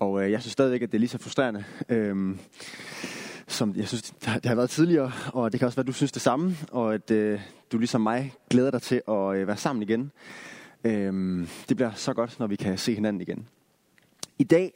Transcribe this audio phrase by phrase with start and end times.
[0.00, 2.36] Og øh, jeg synes stadigvæk, at det er lige så frustrerende, øh,
[3.46, 5.12] som jeg synes, det har været tidligere.
[5.32, 7.40] Og det kan også være, at du synes det samme, og at øh,
[7.72, 10.12] du ligesom mig glæder dig til at øh, være sammen igen.
[10.84, 13.48] Øh, det bliver så godt, når vi kan se hinanden igen.
[14.38, 14.72] I dag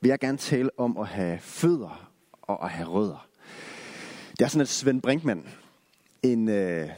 [0.00, 2.10] vil jeg gerne tale om at have fødder
[2.42, 3.28] og at have rødder.
[4.38, 5.48] Det er sådan, at Svend Brinkmann,
[6.22, 6.88] en øh,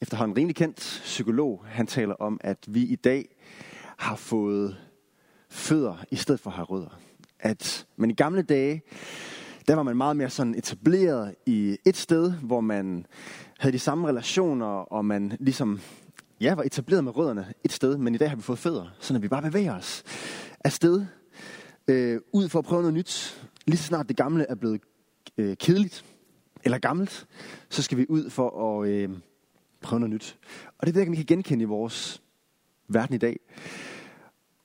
[0.00, 3.28] efterhånden rimelig kendt psykolog, han taler om, at vi i dag
[3.96, 4.76] har fået
[5.48, 6.98] fødder i stedet for at have rødder.
[7.40, 8.82] At man i gamle dage,
[9.68, 13.06] der var man meget mere sådan etableret i et sted, hvor man
[13.58, 15.80] havde de samme relationer, og man ligesom
[16.40, 19.18] ja, var etableret med rødderne et sted, men i dag har vi fået fødder, så
[19.18, 20.04] vi bare bevæger os
[20.64, 21.06] afsted,
[21.88, 23.42] øh, ud for at prøve noget nyt.
[23.66, 24.80] Lige så snart det gamle er blevet
[25.38, 26.04] øh, kedeligt,
[26.64, 27.26] eller gammelt,
[27.68, 29.10] så skal vi ud for at øh,
[29.80, 30.38] prøve noget nyt.
[30.78, 32.22] Og det ved jeg ikke, om I kan genkende i vores
[32.88, 33.40] verden i dag.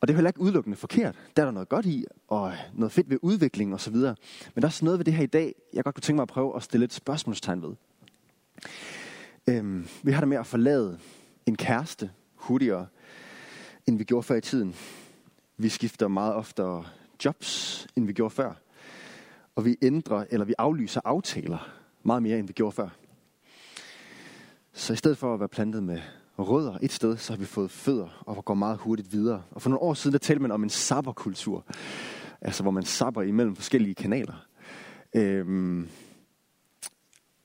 [0.03, 1.16] Og det er heller ikke udelukkende forkert.
[1.38, 3.95] Der er der noget godt i, og noget fedt ved udvikling osv.
[3.95, 4.16] Men
[4.55, 6.27] der er også noget ved det her i dag, jeg godt kunne tænke mig at
[6.27, 7.76] prøve at stille et spørgsmålstegn ved.
[9.48, 10.99] Øhm, vi har det med at forlade
[11.45, 12.87] en kæreste hurtigere,
[13.87, 14.76] end vi gjorde før i tiden.
[15.57, 16.85] Vi skifter meget oftere
[17.26, 18.54] jobs, end vi gjorde før.
[19.55, 21.70] Og vi ændrer, eller vi aflyser aftaler
[22.04, 22.90] meget mere, end vi gjorde før.
[24.73, 26.01] Så i stedet for at være plantet med
[26.37, 29.43] rødder et sted, så har vi fået fødder og går meget hurtigt videre.
[29.51, 31.65] Og for nogle år siden, der talte man om en sabberkultur.
[32.41, 34.45] Altså hvor man sabber imellem forskellige kanaler.
[35.15, 35.87] Øhm,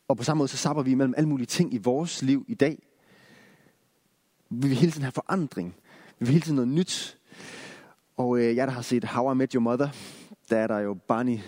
[0.08, 2.54] og på samme måde, så sabber vi imellem alle mulige ting i vores liv i
[2.54, 2.82] dag.
[4.50, 5.74] Vi vil hele tiden have forandring.
[6.18, 7.18] Vi vil hele tiden noget nyt.
[8.16, 9.88] Og øh, jeg, der har set How I Met Your Mother,
[10.50, 11.38] der er der jo Barney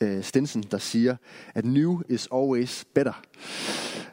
[0.00, 1.16] øh, Stinson, der siger,
[1.54, 3.22] at new is always better.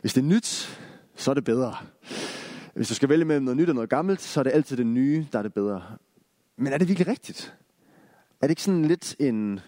[0.01, 0.79] Hvis det er nyt,
[1.15, 1.75] så er det bedre.
[2.77, 4.85] Hvis du skal vælge mellem noget nyt og noget gammelt, så er det altid det
[4.85, 5.83] nye, der er det bedre.
[6.57, 7.55] Men er det virkelig rigtigt?
[8.41, 9.59] Er det ikke sådan lidt en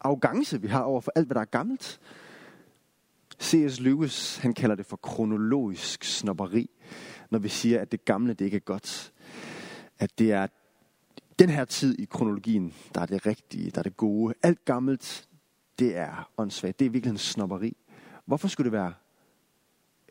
[0.00, 2.00] arrogance, vi har over for alt, hvad der er gammelt?
[3.42, 3.80] C.S.
[3.80, 6.70] Lewis, han kalder det for kronologisk snopperi,
[7.30, 9.12] når vi siger, at det gamle, det ikke er godt.
[9.98, 10.46] At det er
[11.38, 14.34] den her tid i kronologien, der er det rigtige, der er det gode.
[14.42, 15.28] Alt gammelt,
[15.78, 16.78] det er åndssvagt.
[16.78, 17.76] Det er virkelig en snopperi.
[18.24, 18.94] Hvorfor skulle det være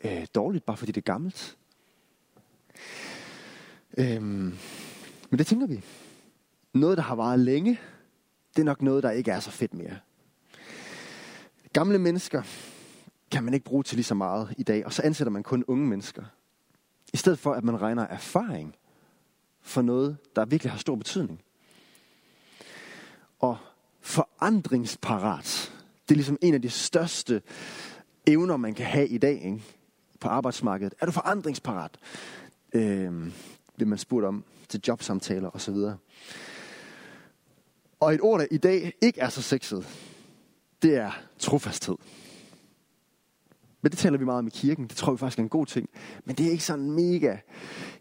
[0.04, 1.58] øh, dårligt, bare fordi det er gammelt?
[3.98, 4.56] Øhm,
[5.30, 5.84] men det tænker vi.
[6.74, 7.80] Noget, der har varet længe,
[8.56, 9.98] det er nok noget, der ikke er så fedt mere.
[11.72, 12.42] Gamle mennesker
[13.30, 15.64] kan man ikke bruge til lige så meget i dag, og så ansætter man kun
[15.66, 16.24] unge mennesker.
[17.12, 18.74] I stedet for, at man regner erfaring
[19.60, 21.40] for noget, der virkelig har stor betydning.
[23.38, 23.56] Og
[24.00, 25.72] forandringsparat,
[26.08, 27.42] det er ligesom en af de største
[28.26, 29.62] evner, man kan have i dag ikke?
[30.20, 30.94] på arbejdsmarkedet.
[31.00, 31.98] Er du forandringsparat?
[32.72, 33.32] Øh,
[33.78, 35.76] det man spurgt om til jobsamtaler osv.
[38.00, 39.86] Og et ord, der i dag ikke er så sexet,
[40.82, 41.96] det er trofasthed.
[43.82, 44.86] Men det taler vi meget om i kirken.
[44.86, 45.88] Det tror vi faktisk er en god ting.
[46.24, 47.36] Men det er ikke sådan mega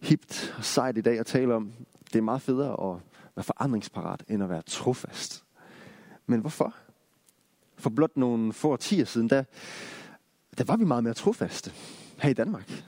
[0.01, 1.73] hipt og sejt i dag at tale om.
[2.13, 3.01] Det er meget federe at
[3.35, 5.43] være forandringsparat, end at være trofast.
[6.25, 6.75] Men hvorfor?
[7.77, 9.43] For blot nogle få årtier siden, der,
[10.57, 11.71] der var vi meget mere trofaste
[12.17, 12.83] her i Danmark.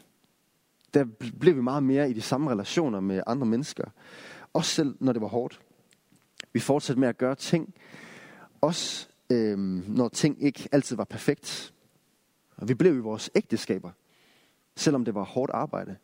[0.93, 1.05] Der
[1.39, 3.83] blev vi meget mere i de samme relationer med andre mennesker.
[4.53, 5.61] Også selv når det var hårdt.
[6.53, 7.73] Vi fortsatte med at gøre ting,
[8.61, 9.57] også øh,
[9.89, 11.73] når ting ikke altid var perfekt.
[12.57, 13.91] Og vi blev i vores ægteskaber,
[14.75, 15.97] selvom det var hårdt arbejde.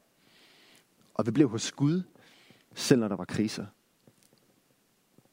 [1.13, 2.01] Og vi blev hos Gud,
[2.75, 3.65] selv når der var kriser.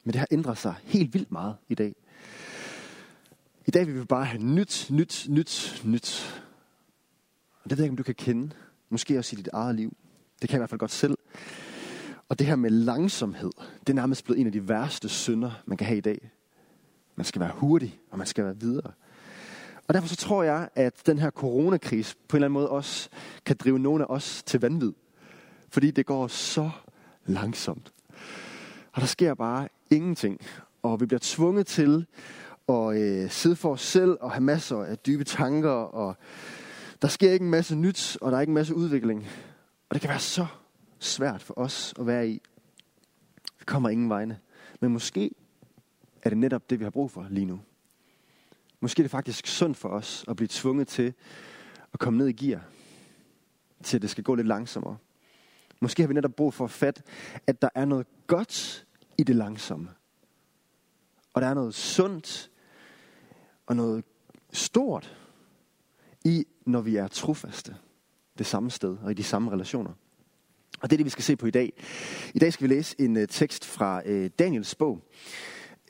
[0.05, 1.95] Men det har ændret sig helt vildt meget i dag.
[3.67, 6.43] I dag vil vi bare have nyt, nyt, nyt, nyt.
[7.63, 8.51] Og det ved jeg ikke, om du kan kende.
[8.93, 9.97] Måske også i dit eget liv.
[10.43, 11.19] Det kan jeg i hvert fald godt selv.
[12.29, 15.79] Og det her med langsomhed, det er nærmest blevet en af de værste synder, man
[15.79, 16.31] kan have i dag.
[17.17, 18.93] Man skal være hurtig, og man skal være videre.
[19.89, 23.09] Og derfor så tror jeg, at den her coronakris på en eller anden måde også
[23.45, 24.93] kan drive nogle af os til vanvid.
[25.69, 26.71] Fordi det går så
[27.27, 27.93] langsomt.
[28.93, 30.41] Og der sker bare ingenting.
[30.83, 32.07] Og vi bliver tvunget til
[32.69, 35.71] at øh, sidde for os selv og have masser af dybe tanker.
[35.71, 36.17] Og
[37.03, 39.27] der sker ikke en masse nyt, og der er ikke en masse udvikling.
[39.89, 40.47] Og det kan være så
[40.99, 42.43] svært for os at være i.
[43.59, 44.39] Vi kommer ingen vegne.
[44.81, 45.31] Men måske
[46.23, 47.61] er det netop det, vi har brug for lige nu.
[48.81, 51.15] Måske er det faktisk sundt for os at blive tvunget til
[51.93, 52.65] at komme ned i gear.
[53.83, 54.97] Til at det skal gå lidt langsommere.
[55.81, 57.03] Måske har vi netop brug for at fatte,
[57.47, 58.87] at der er noget godt
[59.19, 59.89] i det langsomme.
[61.35, 62.51] Og der er noget sundt
[63.67, 64.05] og noget
[64.53, 65.22] stort
[66.25, 67.77] i, når vi er trofaste
[68.39, 69.93] det samme sted og i de samme relationer.
[70.81, 71.73] Og det er det, vi skal se på i dag.
[72.35, 75.03] I dag skal vi læse en uh, tekst fra uh, Daniels bog.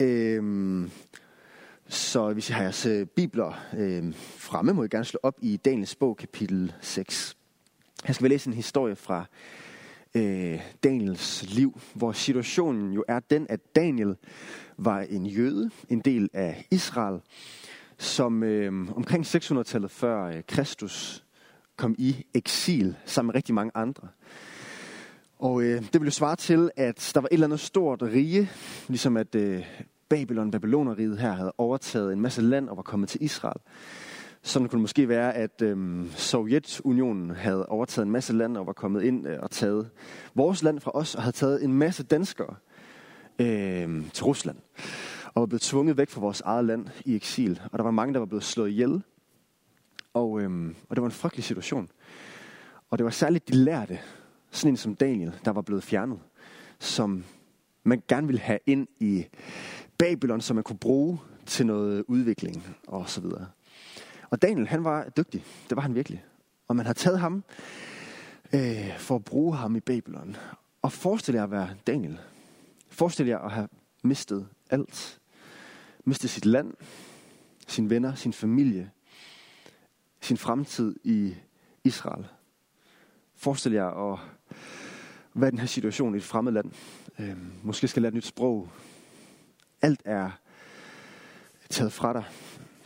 [0.01, 0.91] Øhm,
[1.89, 5.57] så hvis I har jeres øh, bibler øh, fremme, må I gerne slå op i
[5.57, 7.37] Daniels bog, kapitel 6.
[8.05, 9.25] Her skal vi læse en historie fra
[10.15, 14.17] øh, Daniels liv, hvor situationen jo er den, at Daniel
[14.79, 17.21] var en jøde, en del af Israel,
[18.03, 21.25] som øh, omkring 600-tallet før øh, Kristus
[21.77, 24.09] kom i eksil sammen med rigtig mange andre.
[25.39, 28.51] Og øh, det ville jo svare til, at der var et eller andet stort rige,
[28.89, 29.65] ligesom at øh,
[30.09, 33.61] Babylon, Babyloneriet her havde overtaget en masse land og var kommet til Israel.
[34.43, 38.73] Sådan kunne det måske være, at øh, Sovjetunionen havde overtaget en masse land og var
[38.73, 39.91] kommet ind øh, og taget
[40.35, 42.55] vores land fra os og havde taget en masse danskere
[43.39, 44.57] øh, til Rusland.
[45.35, 47.61] Og var blevet tvunget væk fra vores eget land i eksil.
[47.73, 49.03] Og der var mange, der var blevet slået ihjel.
[50.15, 51.89] Og, øhm, og det var en frygtelig situation.
[52.91, 53.99] Og det var særligt de lærte,
[54.51, 56.19] sådan en som Daniel, der var blevet fjernet,
[56.79, 57.25] som
[57.85, 59.27] man gerne ville have ind i
[59.99, 63.47] Babylon, som man kunne bruge til noget udvikling og så videre.
[64.31, 65.45] Og Daniel, han var dygtig.
[65.69, 66.25] Det var han virkelig.
[66.69, 67.45] Og man har taget ham
[68.55, 70.37] øh, for at bruge ham i Babylon.
[70.83, 72.21] Og forestil jer at være Daniel.
[72.89, 73.69] Forestil jer at have
[74.03, 75.22] mistet alt
[76.05, 76.75] miste sit land,
[77.67, 78.91] sine venner, sin familie,
[80.21, 81.35] sin fremtid i
[81.85, 82.27] Israel.
[83.35, 84.19] Forestil jer at
[85.35, 86.73] være i den her situation i et fremmed land.
[87.19, 88.69] Øh, måske skal lære et nyt sprog.
[89.83, 90.31] Alt er
[91.71, 92.25] taget fra dig.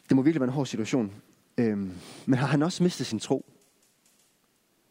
[0.08, 1.12] Det må virkelig være en hård situation.
[1.58, 1.92] Øhm,
[2.26, 3.46] men har han også mistet sin tro?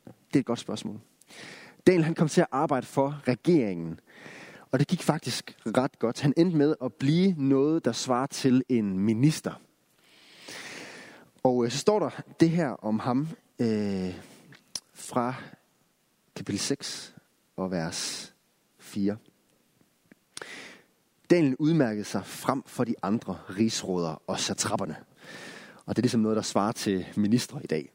[0.06, 1.00] Det er et godt spørgsmål.
[1.88, 4.00] Daniel han kom til at arbejde for regeringen.
[4.76, 6.22] Og det gik faktisk ret godt.
[6.22, 9.62] Han endte med at blive noget, der svarer til en minister.
[11.44, 13.28] Og øh, så står der det her om ham
[13.60, 14.16] øh,
[14.94, 15.34] fra
[16.36, 17.16] kapitel 6
[17.58, 18.34] og vers
[18.80, 19.18] 4.
[21.30, 24.96] Daniel udmærkede sig frem for de andre rigsråder og satrapperne.
[25.86, 27.92] Og det er ligesom noget, der svarer til ministre i dag.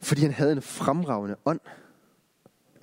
[0.00, 1.60] Fordi han havde en fremragende ånd.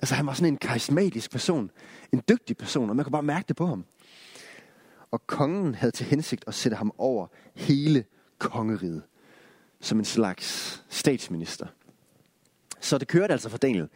[0.00, 1.70] Altså han var sådan en karismatisk person.
[2.12, 3.84] En dygtig person, og man kunne bare mærke det på ham.
[5.10, 8.04] Og kongen havde til hensigt at sætte ham over hele
[8.38, 9.02] kongeriget.
[9.80, 11.66] Som en slags statsminister.
[12.80, 13.88] Så det kørte altså for Daniel.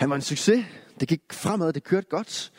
[0.00, 0.64] Han var en succes.
[1.00, 2.52] Det gik fremad, det kørte godt.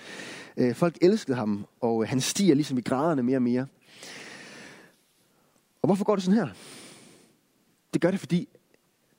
[0.57, 3.67] Øh, folk elskede ham, og øh, han stiger ligesom i graderne mere og mere.
[5.81, 6.47] Og hvorfor går det sådan her?
[7.93, 8.49] Det gør det, fordi,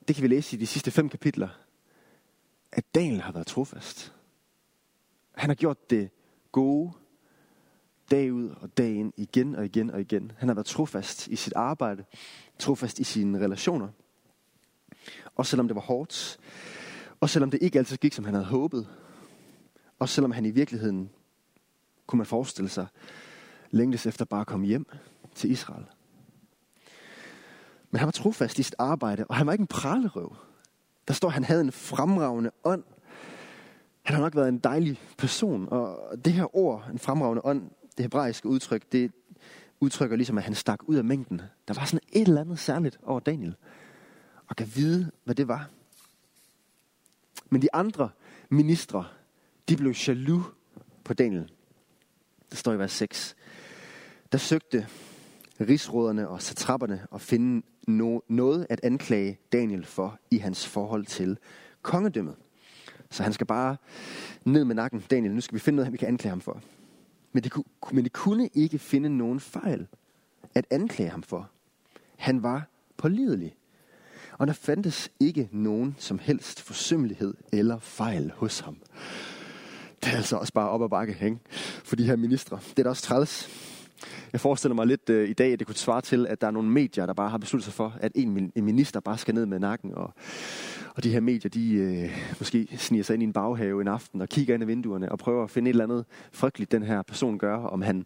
[0.07, 1.49] det kan vi læse i de sidste fem kapitler,
[2.71, 4.13] at Daniel har været trofast.
[5.35, 6.09] Han har gjort det
[6.51, 6.91] gode
[8.11, 10.31] dag ud og dag ind, igen og igen og igen.
[10.37, 12.03] Han har været trofast i sit arbejde,
[12.59, 13.87] trofast i sine relationer.
[15.35, 16.39] Og selvom det var hårdt,
[17.19, 18.87] og selvom det ikke altid gik, som han havde håbet,
[19.99, 21.09] og selvom han i virkeligheden,
[22.07, 22.87] kunne man forestille sig,
[23.71, 24.85] længtes efter bare at komme hjem
[25.35, 25.85] til Israel.
[27.91, 30.35] Men han var trofast i sit arbejde, og han var ikke en pralerøv.
[31.07, 32.83] Der står, at han havde en fremragende ånd.
[34.03, 38.03] Han har nok været en dejlig person, og det her ord, en fremragende ånd, det
[38.03, 39.11] hebraiske udtryk, det
[39.79, 41.41] udtrykker ligesom, at han stak ud af mængden.
[41.67, 43.55] Der var sådan et eller andet særligt over Daniel.
[44.47, 45.69] Og kan vide, hvad det var.
[47.49, 48.09] Men de andre
[48.49, 49.05] ministre,
[49.69, 50.43] de blev jaloux
[51.03, 51.51] på Daniel.
[52.49, 53.35] Der står i vers 6.
[54.31, 54.87] Der søgte
[55.61, 61.37] rigsråderne og satrapperne at finde no, noget at anklage Daniel for i hans forhold til
[61.81, 62.35] kongedømmet.
[63.13, 63.77] Så han skal bare
[64.45, 65.03] ned med nakken.
[65.11, 66.61] Daniel, nu skal vi finde noget, vi kan anklage ham for.
[67.33, 67.49] Men de,
[67.91, 69.87] men de kunne ikke finde nogen fejl
[70.55, 71.49] at anklage ham for.
[72.17, 72.67] Han var
[72.97, 73.55] pålidelig.
[74.37, 78.77] Og der fandtes ikke nogen som helst forsømmelighed eller fejl hos ham.
[80.03, 81.37] Det er altså også bare op ad bakke, ikke?
[81.83, 82.59] For de her ministre.
[82.69, 83.49] Det er da også træls.
[84.33, 86.51] Jeg forestiller mig lidt øh, i dag, at det kunne svare til, at der er
[86.51, 89.45] nogle medier, der bare har besluttet sig for, at en, en minister bare skal ned
[89.45, 89.93] med nakken.
[89.93, 90.13] Og,
[90.95, 94.21] og de her medier, de øh, måske sniger sig ind i en baghave en aften
[94.21, 97.01] og kigger ind i vinduerne og prøver at finde et eller andet frygteligt, den her
[97.01, 98.05] person gør, om han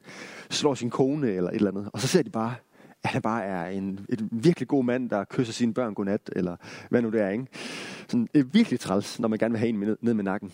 [0.50, 1.90] slår sin kone eller et eller andet.
[1.94, 2.56] Og så ser de bare,
[3.04, 6.56] at han bare er en, en virkelig god mand, der kysser sine børn godnat, eller
[6.90, 7.48] hvad nu det er, ikke?
[8.08, 10.52] Sådan er virkelig træls, når man gerne vil have en ned, ned med nakken.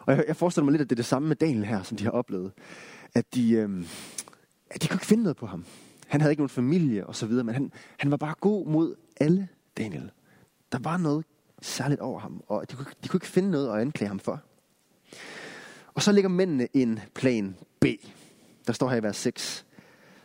[0.00, 1.96] Og jeg, jeg forestiller mig lidt, at det er det samme med Daniel her, som
[1.96, 2.52] de har oplevet.
[3.14, 3.70] At de, øh,
[4.70, 5.64] at de kunne ikke finde noget på ham.
[6.06, 8.94] Han havde ikke nogen familie og så videre, men han, han var bare god mod
[9.20, 10.10] alle, Daniel.
[10.72, 11.24] Der var noget
[11.62, 14.40] særligt over ham, og de kunne, de kunne ikke finde noget at anklage ham for.
[15.94, 17.86] Og så ligger mændene en plan B.
[18.66, 19.66] Der står her i vers 6.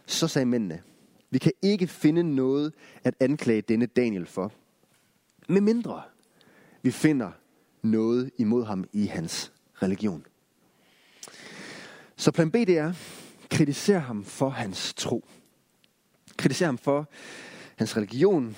[0.05, 0.81] Så sagde mændene,
[1.29, 4.51] vi kan ikke finde noget at anklage denne Daniel for.
[5.47, 6.01] Med mindre
[6.81, 7.31] vi finder
[7.81, 9.51] noget imod ham i hans
[9.83, 10.25] religion.
[12.15, 12.93] Så plan B det er,
[13.51, 15.25] kritiserer ham for hans tro.
[16.37, 17.09] Kritiserer ham for
[17.75, 18.55] hans religion.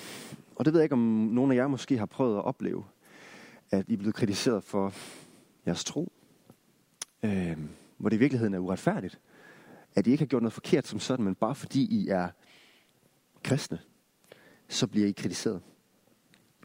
[0.55, 2.83] Og det ved jeg ikke, om nogen af jer måske har prøvet at opleve,
[3.71, 4.93] at I er blevet kritiseret for
[5.67, 6.11] jeres tro.
[7.23, 7.57] Øh,
[7.97, 9.19] hvor det i virkeligheden er uretfærdigt.
[9.95, 12.29] At I ikke har gjort noget forkert som sådan, men bare fordi I er
[13.43, 13.79] kristne,
[14.67, 15.61] så bliver I kritiseret.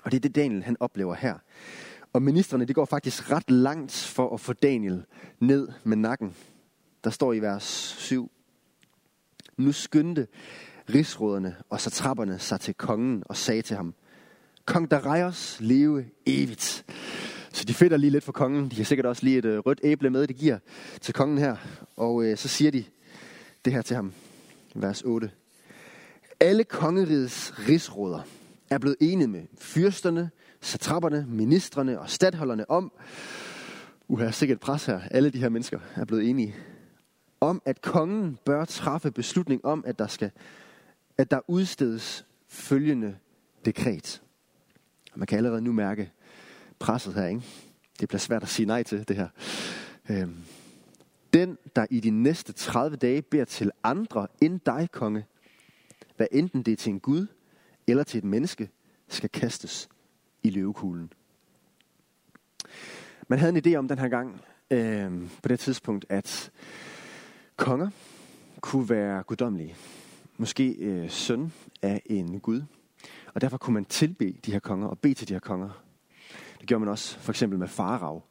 [0.02, 1.38] Og det er det, Daniel han oplever her.
[2.12, 5.04] Og ministerne, de går faktisk ret langt for at få Daniel
[5.40, 6.34] ned med nakken.
[7.06, 8.30] Der står i vers 7.
[9.56, 10.26] Nu skyndte
[10.94, 13.94] rigsråderne og satrapperne sig til kongen og sagde til ham,
[14.64, 16.84] Kong Darius leve evigt.
[17.52, 18.68] Så de fedter lige lidt for kongen.
[18.70, 20.58] De har sikkert også lige et øh, rødt æble med, det giver
[21.00, 21.56] til kongen her.
[21.96, 22.84] Og øh, så siger de
[23.64, 24.12] det her til ham.
[24.74, 25.30] Vers 8.
[26.40, 28.20] Alle kongerigets rigsråder
[28.70, 32.92] er blevet enige med fyrsterne, satrapperne, ministerne og stadholderne om,
[34.08, 36.54] uha, sikkert pres her, alle de her mennesker er blevet enige,
[37.40, 40.30] om at kongen bør træffe beslutning om, at der skal
[41.18, 43.16] at der udstedes følgende
[43.64, 44.22] dekret.
[45.12, 46.12] Og man kan allerede nu mærke
[46.78, 47.42] presset her, ikke?
[48.00, 49.28] Det bliver svært at sige nej til det her.
[50.10, 50.36] Øhm.
[51.32, 55.24] Den, der i de næste 30 dage beder til andre end dig, konge,
[56.16, 57.26] hvad enten det er til en Gud
[57.86, 58.70] eller til et menneske,
[59.08, 59.88] skal kastes
[60.42, 61.12] i løvekuglen.
[63.28, 64.40] Man havde en idé om den her gang,
[64.70, 66.50] øh, på det tidspunkt, at
[67.56, 67.90] konger
[68.60, 69.76] kunne være guddommelige.
[70.36, 72.62] Måske øh, søn af en gud.
[73.34, 75.82] Og derfor kunne man tilbe de her konger og bede til de her konger.
[76.60, 78.22] Det gjorde man også for eksempel med Farag.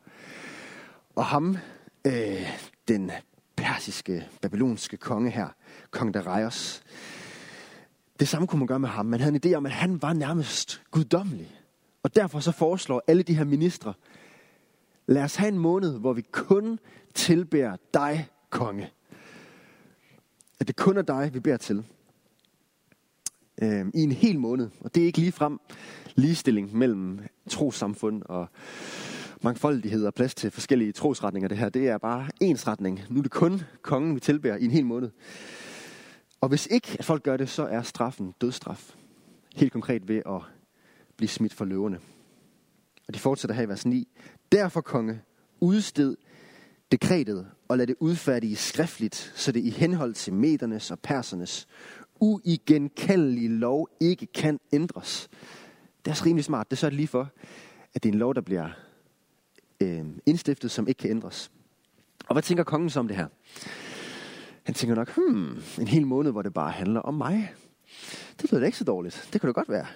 [1.16, 1.58] Og ham,
[2.06, 2.48] øh,
[2.88, 3.12] den
[3.56, 5.48] persiske, babylonske konge her,
[5.92, 6.84] kong Darius,
[8.20, 9.06] det samme kunne man gøre med ham.
[9.06, 11.62] Man havde en idé om, at han var nærmest guddommelig.
[12.04, 13.94] Og derfor så foreslår alle de her ministre,
[15.08, 16.80] lad os have en måned, hvor vi kun
[17.14, 18.92] tilbærer dig, konge.
[20.60, 21.84] At det kun er dig, vi beder til.
[23.62, 24.70] Øh, I en hel måned.
[24.80, 25.60] Og det er ikke lige frem
[26.16, 27.20] ligestilling mellem
[27.50, 28.48] trosamfund og
[29.42, 31.48] mangfoldighed og plads til forskellige trosretninger.
[31.48, 33.02] Det her, det er bare ensretning.
[33.10, 35.10] Nu er det kun kongen, vi tilbærer i en hel måned.
[36.42, 38.96] Og hvis ikke at folk gør det, så er straffen dødstraf.
[39.56, 40.42] Helt konkret ved at
[41.18, 42.00] blive smidt for løverne.
[43.08, 44.08] Og de fortsætter her i vers 9.
[44.52, 45.22] Derfor, konge,
[45.60, 46.16] udsted
[46.92, 51.68] dekretet og lad det udfærdige skriftligt, så det i henhold til medernes og persernes
[52.20, 55.30] uigenkaldelige lov ikke kan ændres.
[56.00, 56.72] Det er også rimelig smart.
[56.72, 57.32] Det er så lige for,
[57.94, 58.70] at det er en lov, der bliver
[59.82, 61.52] øh, indstiftet, som ikke kan ændres.
[62.28, 63.28] Og hvad tænker kongen så om det her?
[64.64, 67.54] Han tænker nok, hmm, en hel måned, hvor det bare handler om mig.
[68.42, 69.30] Det lyder da ikke så dårligt.
[69.34, 69.88] Det kunne det godt være.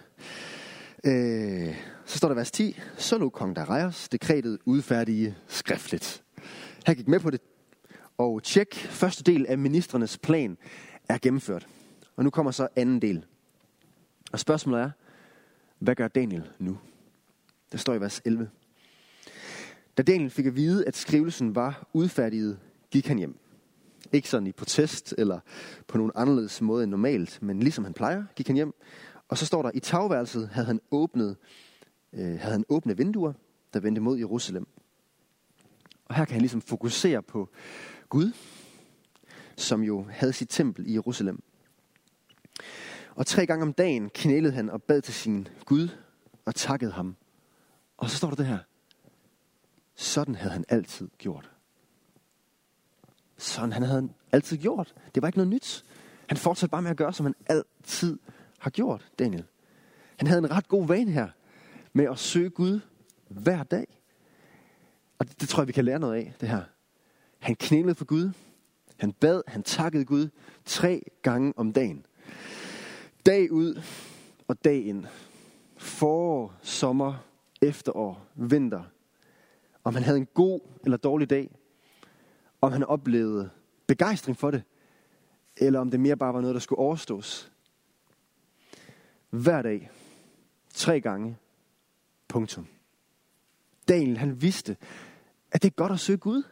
[1.04, 2.80] Øh, så står der vers 10.
[2.98, 6.24] Så nu kong Darius dekretet udfærdige skriftligt.
[6.86, 7.42] Han gik med på det.
[8.18, 10.58] Og tjek, første del af ministernes plan
[11.10, 11.68] er gennemført.
[12.16, 13.26] Og nu kommer så anden del.
[14.32, 14.92] Og spørgsmålet er,
[15.80, 16.78] hvad gør Daniel nu?
[17.72, 18.50] Der står i vers 11.
[19.98, 22.60] Da Daniel fik at vide, at skrivelsen var udfærdiget,
[22.92, 23.38] gik han hjem.
[24.12, 25.40] Ikke sådan i protest eller
[25.88, 28.74] på nogen anderledes måde end normalt, men ligesom han plejer, gik han hjem.
[29.28, 31.38] Og så står der, i tagværelset havde han åbnet,
[32.14, 33.34] øh, havde han åbne vinduer,
[33.74, 34.68] der vendte mod Jerusalem.
[36.10, 37.50] Og her kan han ligesom fokusere på
[38.10, 38.32] Gud,
[39.56, 41.44] som jo havde sit tempel i Jerusalem.
[43.16, 45.90] Og tre gange om dagen knælede han og bad til sin Gud
[46.46, 47.16] og takkede ham.
[47.98, 48.58] Og så står der det her.
[49.96, 51.52] Sådan havde han altid gjort.
[53.38, 54.94] Sådan han havde han altid gjort.
[55.16, 55.86] Det var ikke noget nyt.
[56.28, 58.20] Han fortsatte bare med at gøre, som han altid
[58.60, 59.46] har gjort, Daniel.
[60.18, 61.30] Han havde en ret god vane her
[61.94, 62.80] med at søge Gud
[63.28, 63.99] hver dag.
[65.20, 66.64] Og det, det tror jeg, vi kan lære noget af, det her.
[67.40, 68.32] Han knælede for Gud.
[68.98, 70.30] Han bad, han takkede Gud
[70.66, 72.06] tre gange om dagen.
[73.26, 73.82] Dag ud
[74.48, 75.06] og dag ind.
[75.78, 77.26] Forår, sommer,
[77.62, 78.84] efterår, vinter.
[79.84, 81.56] Om han havde en god eller dårlig dag.
[82.62, 83.50] Om han oplevede
[83.88, 84.64] begejstring for det.
[85.58, 87.52] Eller om det mere bare var noget, der skulle overstås.
[89.30, 89.90] Hver dag.
[90.74, 91.38] Tre gange.
[92.28, 92.68] Punktum.
[93.88, 94.78] Daniel, han vidste,
[95.52, 96.44] at det er godt at søge Gud.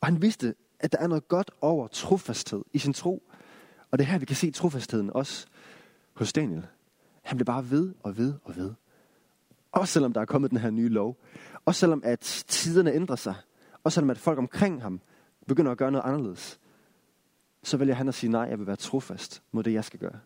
[0.00, 3.22] Og han vidste, at der er noget godt over trofasthed i sin tro.
[3.90, 5.46] Og det er her, vi kan se trofastheden også
[6.14, 6.66] hos Daniel.
[7.22, 8.74] Han blev bare ved og ved og ved.
[9.72, 11.16] Også selvom der er kommet den her nye lov.
[11.64, 13.34] Også selvom at tiderne ændrer sig.
[13.84, 15.00] Også selvom at folk omkring ham
[15.46, 16.60] begynder at gøre noget anderledes.
[17.62, 20.18] Så vælger han at sige, nej, jeg vil være trofast mod det, jeg skal gøre.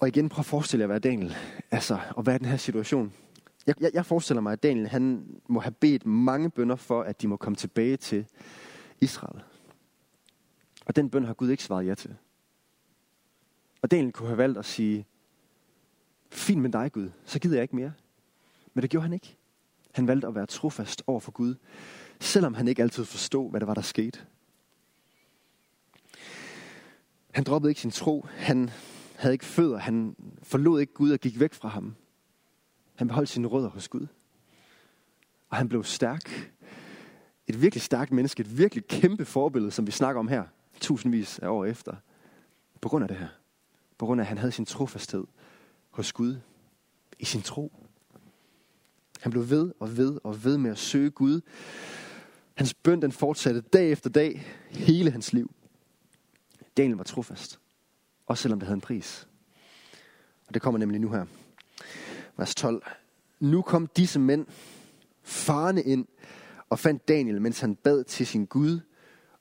[0.00, 1.36] Og igen, prøv at forestille jer at være Daniel.
[1.70, 3.12] Altså, at være i den her situation.
[3.66, 7.22] Jeg, jeg, jeg forestiller mig, at Daniel han må have bedt mange bønder for, at
[7.22, 8.26] de må komme tilbage til
[9.00, 9.42] Israel.
[10.86, 12.16] Og den bøn har Gud ikke svaret ja til.
[13.82, 15.06] Og Daniel kunne have valgt at sige,
[16.30, 17.92] fint med dig Gud, så gider jeg ikke mere.
[18.74, 19.36] Men det gjorde han ikke.
[19.92, 21.54] Han valgte at være trofast over for Gud,
[22.20, 24.20] selvom han ikke altid forstod, hvad det var, der skete.
[27.30, 28.26] Han droppede ikke sin tro.
[28.36, 28.70] Han
[29.16, 29.78] havde ikke fødder.
[29.78, 31.94] Han forlod ikke Gud og gik væk fra ham.
[32.94, 34.06] Han beholdt sine rødder hos Gud.
[35.48, 36.52] Og han blev stærk.
[37.46, 38.40] Et virkelig stærkt menneske.
[38.40, 40.44] Et virkelig kæmpe forbillede, som vi snakker om her.
[40.80, 41.96] Tusindvis af år efter.
[42.80, 43.28] På grund af det her.
[43.98, 45.24] På grund af, at han havde sin trofasthed
[45.90, 46.36] hos Gud.
[47.18, 47.72] I sin tro.
[49.20, 51.40] Han blev ved og ved og ved med at søge Gud.
[52.54, 54.46] Hans bøn den fortsatte dag efter dag.
[54.70, 55.54] Hele hans liv.
[56.76, 57.60] Daniel var trofast.
[58.26, 59.28] Også selvom det havde en pris.
[60.46, 61.26] Og det kommer nemlig nu her.
[62.36, 62.82] Vers 12.
[63.40, 64.46] Nu kom disse mænd
[65.22, 66.06] farne ind
[66.70, 68.80] og fandt Daniel, mens han bad til sin Gud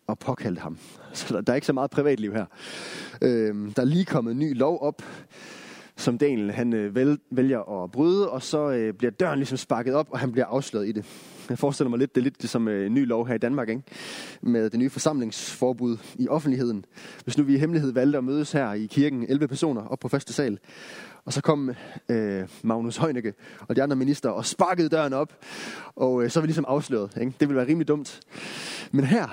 [0.07, 0.77] og påkaldte ham.
[1.13, 2.45] Så der, der er ikke så meget privatliv her.
[3.21, 5.03] Øhm, der er lige kommet en ny lov op,
[5.95, 9.93] som Daniel han øh, vel, vælger at bryde, og så øh, bliver døren ligesom sparket
[9.93, 11.05] op, og han bliver afsløret i det.
[11.49, 13.69] Jeg forestiller mig lidt, det er lidt som øh, en ny lov her i Danmark,
[13.69, 13.83] ikke?
[14.41, 16.85] med det nye forsamlingsforbud i offentligheden.
[17.23, 20.07] Hvis nu vi i hemmelighed valgte at mødes her i kirken, 11 personer op på
[20.07, 20.59] første sal,
[21.25, 21.75] og så kom
[22.09, 23.33] øh, Magnus Heunicke
[23.67, 25.45] og de andre minister og sparkede døren op,
[25.95, 27.17] og øh, så er vi ligesom afsløret.
[27.17, 27.33] Ikke?
[27.39, 28.21] Det ville være rimelig dumt.
[28.91, 29.27] Men her,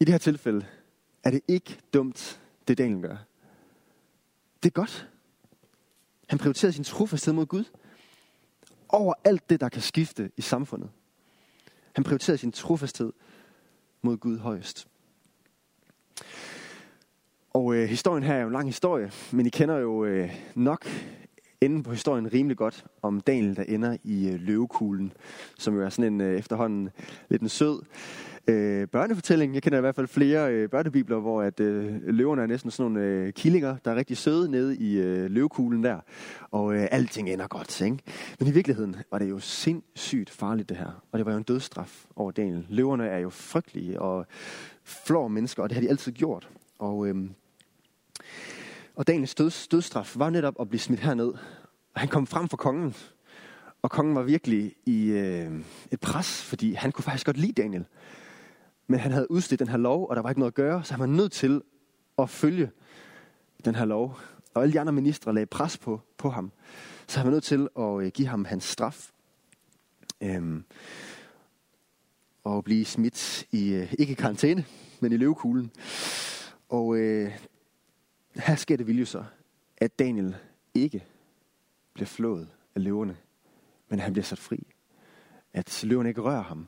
[0.00, 0.66] i det her tilfælde,
[1.24, 3.16] er det ikke dumt, det Daniel gør.
[4.62, 5.08] Det er godt.
[6.28, 7.64] Han prioriterede sin trofasthed mod Gud.
[8.88, 10.90] Over alt det, der kan skifte i samfundet.
[11.92, 13.12] Han prioriterede sin trofasthed
[14.02, 14.88] mod Gud højst.
[17.54, 20.86] Og øh, historien her er jo en lang historie, men I kender jo øh, nok
[21.60, 25.12] enden på historien rimelig godt om Daniel, der ender i øh, løvekuglen,
[25.58, 26.90] som jo er sådan en øh, efterhånden
[27.28, 27.82] lidt en sød
[28.46, 29.54] øh, børnefortælling.
[29.54, 32.92] Jeg kender i hvert fald flere øh, børnebibler, hvor at øh, løverne er næsten sådan
[32.92, 35.98] nogle øh, killinger, der er rigtig søde nede i øh, løvekuglen der.
[36.50, 37.98] Og øh, alting ender godt, ikke?
[38.38, 41.04] Men i virkeligheden var det jo sindssygt farligt det her.
[41.12, 42.66] Og det var jo en dødsstraf over Daniel.
[42.68, 44.26] Løverne er jo frygtelige og
[44.84, 46.48] flår mennesker, og det har de altid gjort.
[46.78, 47.30] Og, øhm,
[48.96, 51.32] og Daniels døds, dødsstraf var netop at blive smidt herned.
[51.96, 52.94] Han kom frem for kongen,
[53.82, 55.52] og kongen var virkelig i øh,
[55.90, 57.84] et pres, fordi han kunne faktisk godt lide Daniel.
[58.86, 60.92] Men han havde udstedt den her lov, og der var ikke noget at gøre, så
[60.92, 61.62] han var nødt til
[62.18, 62.70] at følge
[63.64, 64.18] den her lov.
[64.54, 66.52] Og alle de andre ministre lagde pres på, på ham.
[67.06, 69.10] Så han var nødt til at øh, give ham hans straf.
[70.20, 70.64] Øhm,
[72.44, 74.64] og blive smidt i, øh, ikke i karantæne,
[75.00, 75.70] men i løvekuglen.
[76.68, 77.32] Og øh,
[78.40, 79.24] her sker det vilje så,
[79.76, 80.36] at Daniel
[80.74, 81.04] ikke
[81.92, 83.16] bliver flået af løverne,
[83.88, 84.66] men han bliver sat fri.
[85.52, 86.66] At løverne ikke rører ham.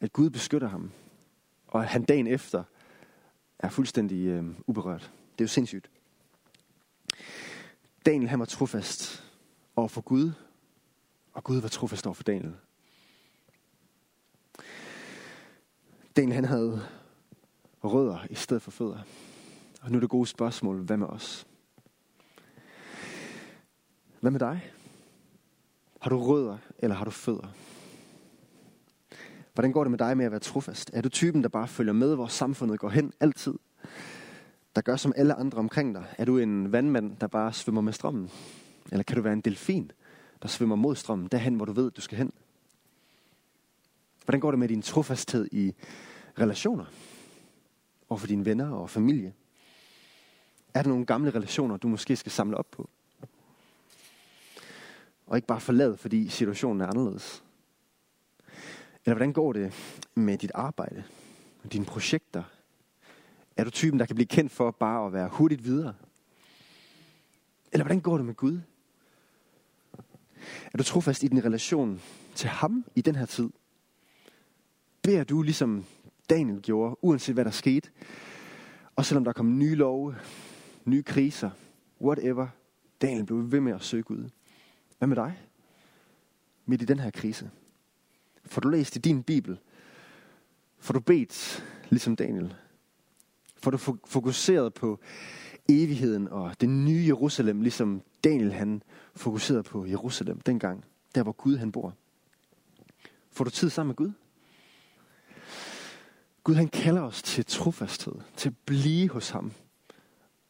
[0.00, 0.92] At Gud beskytter ham
[1.74, 2.64] og at han dagen efter
[3.58, 5.12] er fuldstændig øh, uberørt.
[5.32, 5.90] Det er jo sindssygt.
[8.06, 9.24] Daniel han var trofast
[9.76, 10.32] over for Gud,
[11.32, 12.54] og Gud var trofast over for Daniel.
[16.16, 16.86] Daniel han havde
[17.84, 19.02] rødder i stedet for fødder.
[19.84, 21.46] Og nu er det gode spørgsmål, hvad med os?
[24.20, 24.72] Hvad med dig?
[26.00, 27.48] Har du rødder, eller har du fødder?
[29.54, 30.90] Hvordan går det med dig med at være trofast?
[30.92, 33.54] Er du typen, der bare følger med, hvor samfundet går hen altid?
[34.76, 36.14] Der gør som alle andre omkring dig?
[36.18, 38.30] Er du en vandmand, der bare svømmer med strømmen?
[38.92, 39.90] Eller kan du være en delfin,
[40.42, 42.32] der svømmer mod strømmen, derhen, hvor du ved, du skal hen?
[44.24, 45.74] Hvordan går det med din trofasthed i
[46.38, 46.84] relationer?
[48.08, 49.32] Og for dine venner og familie?
[50.74, 52.88] Er der nogle gamle relationer, du måske skal samle op på?
[55.26, 57.44] Og ikke bare forlade, fordi situationen er anderledes.
[59.04, 59.72] Eller hvordan går det
[60.14, 61.04] med dit arbejde?
[61.64, 62.42] og Dine projekter?
[63.56, 65.94] Er du typen, der kan blive kendt for bare at være hurtigt videre?
[67.72, 68.60] Eller hvordan går det med Gud?
[70.72, 72.02] Er du trofast i din relation
[72.34, 73.50] til ham i den her tid?
[75.02, 75.84] Beder du ligesom
[76.30, 77.90] Daniel gjorde, uanset hvad der skete?
[78.96, 80.14] Og selvom der kom nye love,
[80.84, 81.50] nye kriser,
[82.00, 82.46] whatever,
[83.02, 84.28] Daniel blev ved med at søge Gud.
[84.98, 85.38] Hvad med dig?
[86.66, 87.50] Midt i den her krise.
[88.46, 89.58] Får du læst i din bibel?
[90.78, 92.54] Får du bedt, ligesom Daniel?
[93.56, 95.00] Får du fokuseret på
[95.68, 98.82] evigheden og det nye Jerusalem, ligesom Daniel han
[99.14, 101.94] fokuserede på Jerusalem dengang, der hvor Gud han bor?
[103.30, 104.12] Får du tid sammen med Gud?
[106.44, 109.52] Gud han kalder os til trofasthed, til at blive hos ham.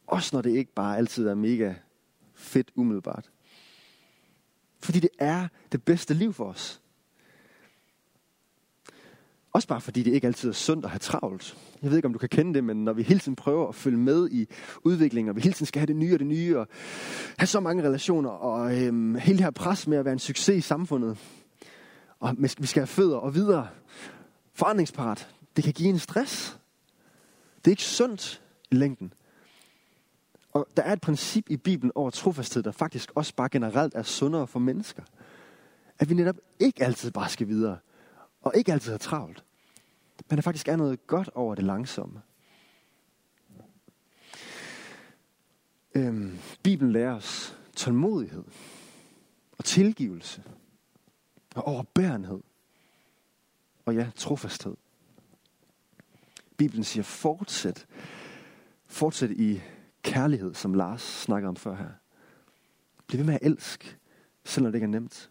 [0.07, 1.73] Også når det ikke bare altid er mega
[2.33, 3.29] fedt umiddelbart.
[4.79, 6.81] Fordi det er det bedste liv for os.
[9.55, 11.57] Også bare fordi det ikke altid er sundt at have travlt.
[11.81, 13.75] Jeg ved ikke, om du kan kende det, men når vi hele tiden prøver at
[13.75, 14.47] følge med i
[14.83, 16.67] udviklingen, og vi hele tiden skal have det nye og det nye, og
[17.37, 20.57] have så mange relationer, og øhm, hele det her pres med at være en succes
[20.57, 21.17] i samfundet,
[22.19, 23.67] og vi skal have fødder og videre,
[24.53, 26.59] forandringsparat, det kan give en stress.
[27.57, 28.41] Det er ikke sundt
[28.71, 29.13] i længden.
[30.55, 34.03] Og der er et princip i Bibelen over trofasthed, der faktisk også bare generelt er
[34.03, 35.03] sundere for mennesker.
[35.99, 37.77] At vi netop ikke altid bare skal videre,
[38.41, 39.43] og ikke altid har travlt.
[40.29, 42.21] Men der faktisk er noget godt over det langsomme.
[45.95, 48.43] Øhm, Bibelen lærer os tålmodighed
[49.57, 50.43] og tilgivelse
[51.55, 52.41] og overbærenhed
[53.85, 54.75] og ja, trofasthed.
[56.57, 57.85] Bibelen siger fortsæt.
[58.85, 59.61] Fortsæt i
[60.05, 61.89] kærlighed, som Lars snakkede om før her.
[63.07, 63.97] Bliv ved med at elske,
[64.43, 65.29] selvom det ikke er nemt.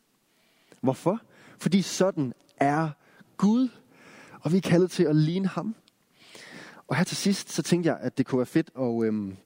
[0.81, 1.21] Hvorfor?
[1.59, 2.91] Fordi sådan er
[3.37, 3.69] Gud,
[4.41, 5.75] og vi er kaldet til at ligne ham.
[6.89, 9.37] Og her til sidst, så tænkte jeg, at det kunne være fedt at, øhm,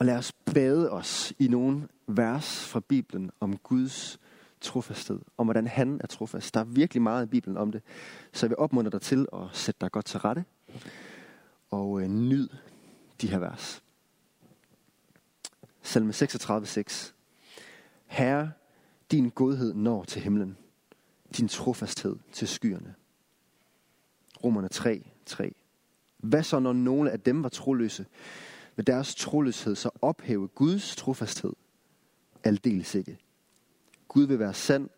[0.00, 4.18] at lade os bade os i nogle vers fra Bibelen om Guds
[4.60, 6.54] trofasthed, om hvordan han er trofast.
[6.54, 7.82] Der er virkelig meget i Bibelen om det,
[8.32, 10.44] så jeg vil opmuntre dig til at sætte dig godt til rette
[11.70, 12.48] og øh, nyd
[13.20, 13.82] de her vers.
[15.82, 17.12] Salme 36,6
[18.06, 18.52] Herre,
[19.10, 20.56] din godhed når til himlen,
[21.36, 22.94] din trofasthed til skyerne.
[24.44, 25.54] Romerne 3, 3.
[26.16, 28.06] Hvad så, når nogle af dem var troløse?
[28.76, 31.52] Ved deres troløshed så ophæve Guds trofasthed?
[32.44, 33.18] Aldeles ikke.
[34.08, 34.88] Gud vil være sand,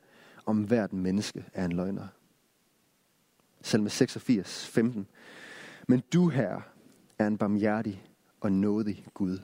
[0.47, 2.07] om hvert menneske er en løgner.
[3.63, 5.07] Salme 86, 15.
[5.89, 6.61] Men du, her
[7.19, 8.08] er en barmhjertig
[8.41, 9.39] og nådig Gud.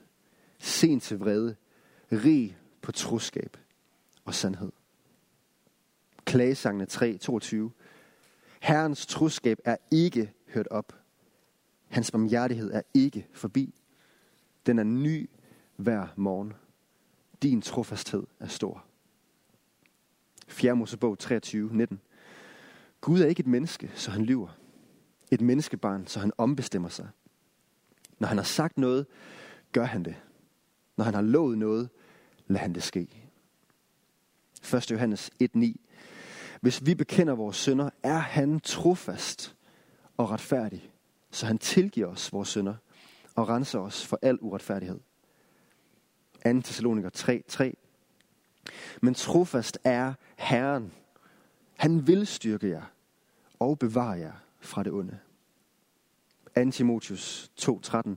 [0.58, 1.56] Sen til vrede,
[2.12, 3.56] rig på troskab
[4.24, 4.72] og sandhed.
[6.24, 7.72] Klagesangene 3, 22.
[8.60, 10.92] Herrens troskab er ikke hørt op.
[11.88, 13.74] Hans barmhjertighed er ikke forbi.
[14.66, 15.30] Den er ny
[15.76, 16.52] hver morgen.
[17.42, 18.84] Din trofasthed er stor.
[20.48, 20.76] 4.
[20.76, 22.00] Mosebog 23, 19.
[23.00, 24.58] Gud er ikke et menneske, så han lyver.
[25.30, 27.08] Et menneskebarn, så han ombestemmer sig.
[28.24, 29.06] Når han har sagt noget,
[29.72, 30.14] gør han det.
[30.96, 31.88] Når han har lovet noget,
[32.46, 33.08] lad han det ske.
[34.74, 34.90] 1.
[34.90, 35.74] Johannes 1.9
[36.60, 39.56] Hvis vi bekender vores synder, er han trofast
[40.16, 40.90] og retfærdig,
[41.30, 42.74] så han tilgiver os vores synder
[43.34, 45.00] og renser os for al uretfærdighed.
[46.44, 46.60] 2.
[46.60, 47.72] Thessaloniker 3.3
[49.02, 50.92] Men trofast er Herren.
[51.76, 52.82] Han vil styrke jer
[53.58, 55.18] og bevare jer fra det onde.
[56.56, 58.16] 2 Timotius 2.13.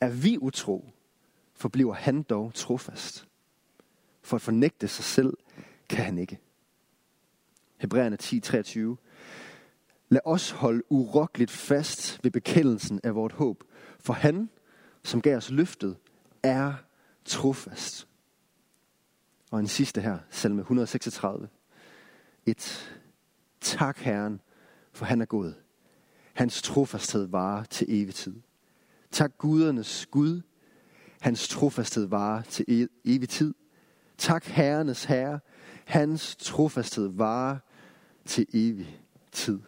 [0.00, 0.90] Er vi utro,
[1.54, 3.28] forbliver han dog trofast.
[4.22, 5.36] For at fornægte sig selv
[5.88, 6.38] kan han ikke.
[7.76, 8.96] Hebræerne 10.23.
[10.08, 13.64] Lad os holde urokkeligt fast ved bekendelsen af vort håb,
[14.00, 14.50] for han,
[15.02, 15.96] som gav os løftet,
[16.42, 16.74] er
[17.24, 18.08] trofast.
[19.50, 21.48] Og en sidste her, salme 136.
[22.46, 22.94] Et
[23.60, 24.40] tak Herren,
[24.92, 25.54] for han er god.
[26.38, 28.34] Hans trofasthed varer til evig tid.
[29.10, 30.40] Tak gudernes Gud.
[31.20, 33.54] Hans trofasthed varer til e- evig tid.
[34.18, 35.40] Tak herrenes herre.
[35.84, 37.56] Hans trofasthed varer
[38.24, 39.00] til evig
[39.32, 39.60] tid.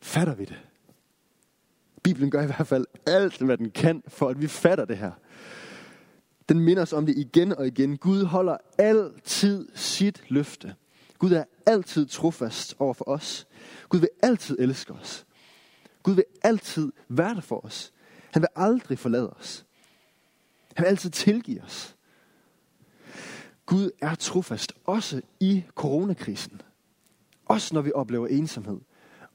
[0.00, 0.60] Fatter vi det?
[2.02, 5.12] Bibelen gør i hvert fald alt, hvad den kan, for at vi fatter det her.
[6.48, 7.96] Den minder os om det igen og igen.
[7.96, 10.74] Gud holder altid sit løfte.
[11.18, 13.46] Gud er altid trofast over for os.
[13.88, 15.26] Gud vil altid elske os.
[16.02, 17.92] Gud vil altid være der for os.
[18.32, 19.66] Han vil aldrig forlade os.
[20.76, 21.96] Han vil altid tilgive os.
[23.66, 26.60] Gud er trofast, også i coronakrisen.
[27.46, 28.80] Også når vi oplever ensomhed.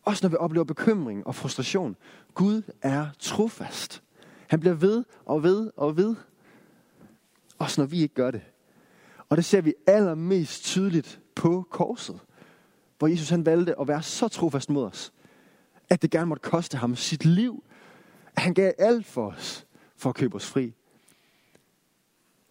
[0.03, 1.95] Også når vi oplever bekymring og frustration.
[2.33, 4.03] Gud er trofast.
[4.47, 6.15] Han bliver ved og ved og ved.
[7.57, 8.41] Også når vi ikke gør det.
[9.29, 12.19] Og det ser vi allermest tydeligt på korset.
[12.97, 15.13] Hvor Jesus han valgte at være så trofast mod os,
[15.89, 17.63] at det gerne måtte koste ham sit liv.
[18.35, 19.65] At han gav alt for os,
[19.95, 20.73] for at købe os fri.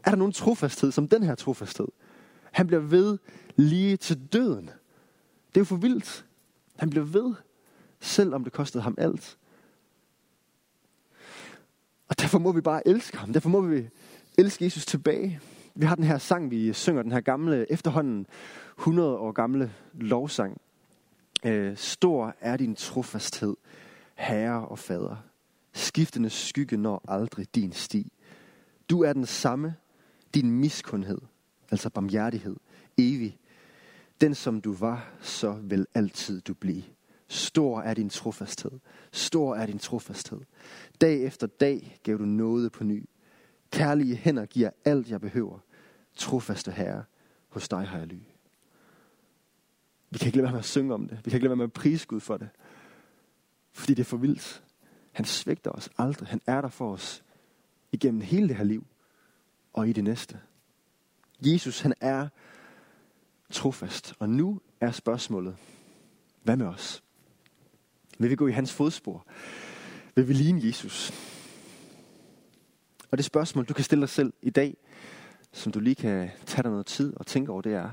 [0.05, 1.89] Er der nogen trofasthed som den her trofasthed?
[2.53, 3.19] Han bliver ved
[3.57, 4.67] lige til døden.
[5.49, 6.27] Det er jo for vildt.
[6.77, 7.35] Han bliver ved,
[8.01, 9.39] selvom det kostede ham alt.
[12.09, 13.33] Og derfor må vi bare elske ham.
[13.33, 13.89] Derfor må vi
[14.39, 15.41] elske Jesus tilbage.
[15.75, 18.27] Vi har den her sang, vi synger, den her gamle, efterhånden
[18.81, 20.61] 100 år gamle lovsang.
[21.45, 23.57] Øh, stor er din trofasthed,
[24.15, 25.17] herre og fader.
[25.73, 28.13] Skiftende skygge når aldrig din sti.
[28.91, 29.75] Du er den samme,
[30.35, 31.19] din miskundhed
[31.71, 32.57] altså barmhjertighed,
[32.99, 33.39] evig.
[34.21, 36.83] Den som du var, så vil altid du blive.
[37.29, 38.79] Stor er din trofasthed.
[39.13, 40.41] Stor er din trofasthed.
[41.01, 43.09] Dag efter dag gav du noget på ny.
[43.71, 45.59] Kærlige hænder giver alt, jeg behøver.
[46.17, 47.05] Trofaste herre,
[47.49, 48.30] hos dig har jeg ly.
[50.11, 51.19] Vi kan ikke lade være med at synge om det.
[51.25, 52.49] Vi kan ikke lade være med at prise Gud for det.
[53.73, 54.63] Fordi det er for vildt.
[55.13, 56.29] Han svigter os aldrig.
[56.29, 57.25] Han er der for os
[57.93, 58.87] igennem hele det her liv
[59.73, 60.41] og i det næste.
[61.41, 62.29] Jesus, han er
[63.51, 64.15] trofast.
[64.19, 65.57] Og nu er spørgsmålet,
[66.43, 67.03] hvad med os?
[68.19, 69.27] Vil vi gå i hans fodspor?
[70.15, 71.13] Vil vi ligne Jesus?
[73.11, 74.77] Og det spørgsmål, du kan stille dig selv i dag,
[75.53, 77.91] som du lige kan tage dig noget tid og tænke over, det er,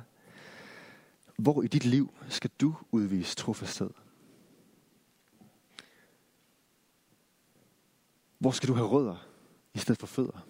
[1.37, 3.89] hvor i dit liv skal du udvise trofasthed?
[8.39, 9.27] Hvor skal du have rødder
[9.73, 10.47] i stedet for fødder?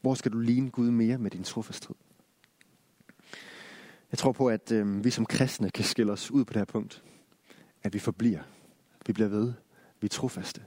[0.00, 1.94] Hvor skal du ligne Gud mere med din trofasthed?
[4.10, 6.64] Jeg tror på, at øh, vi som kristne kan skille os ud på det her
[6.64, 7.02] punkt.
[7.82, 8.42] At vi forbliver.
[9.06, 9.52] Vi bliver ved.
[10.00, 10.62] Vi er trofaste.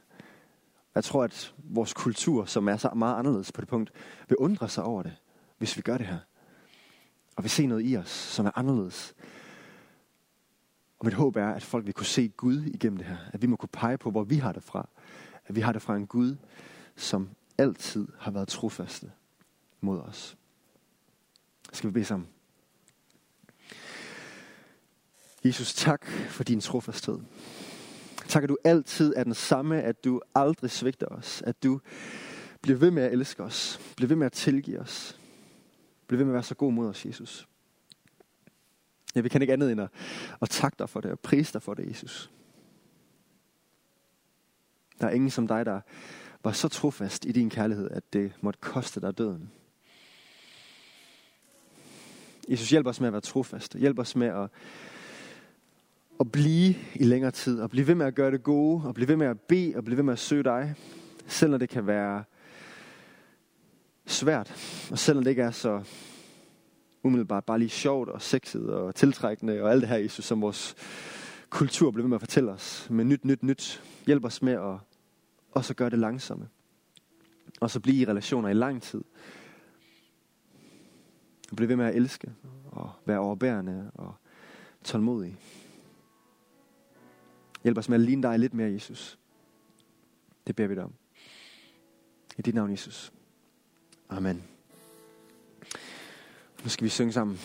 [0.96, 3.92] Jeg tror, at vores kultur, som er så meget anderledes på det punkt,
[4.28, 5.16] vil undre sig over det,
[5.58, 6.20] hvis vi gør det her.
[7.40, 9.16] Og vi ser noget i os, som er anderledes.
[11.00, 13.18] Og mit håb er, at folk vil kunne se Gud igennem det her.
[13.34, 14.90] At vi må kunne pege på, hvor vi har det fra.
[15.46, 16.36] At vi har det fra en Gud,
[16.96, 19.12] som altid har været trofaste
[19.82, 20.38] mod os.
[21.74, 22.28] Skal vi bede sammen?
[25.46, 27.20] Jesus, tak for din trofasthed.
[28.28, 31.80] Tak, at du altid er den samme, at du aldrig svigter os, at du
[32.62, 35.19] bliver ved med at elske os, bliver ved med at tilgive os,
[36.10, 37.48] Bliv ved med at være så god mod os, Jesus.
[39.16, 39.90] Ja, vi kan ikke andet end at,
[40.42, 42.32] at takke dig for det og prise dig for det, Jesus.
[45.02, 45.82] Der er ingen som dig, der
[46.44, 49.52] var så trofast i din kærlighed, at det måtte koste dig døden.
[52.48, 53.80] Jesus, hjælp os med at være trofaste.
[53.80, 54.50] Hjælp os med at,
[56.20, 59.08] at blive i længere tid, og blive ved med at gøre det gode, og blive
[59.08, 60.76] ved med at bede, og blive ved med at søge dig,
[61.28, 62.24] selv når det kan være
[64.10, 64.54] svært,
[64.92, 65.84] og selvom det ikke er så
[67.04, 70.76] umiddelbart bare lige sjovt og sexet og tiltrækkende og alt det her, Jesus, som vores
[71.50, 72.88] kultur bliver ved med at fortælle os.
[72.90, 73.84] med nyt, nyt, nyt.
[74.06, 74.78] Hjælp os med at
[75.52, 76.50] også gøre det langsomme.
[77.62, 79.02] Og så blive i relationer i lang tid.
[81.52, 82.32] Og blive ved med at elske
[82.66, 84.14] og være overbærende og
[84.84, 85.38] tålmodig.
[87.64, 89.20] Hjælp os med at ligne dig lidt mere, Jesus.
[90.48, 90.94] Det beder vi dig om.
[92.38, 93.14] I dit navn, Jesus.
[94.10, 94.44] Amen.
[96.64, 97.40] Nu skal vi synge sammen.